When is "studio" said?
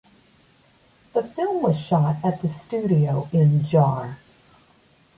2.47-3.29